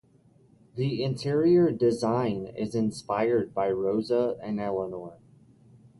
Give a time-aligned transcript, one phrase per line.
[0.77, 5.19] The interior design is inspired by Rosa and Eleanor.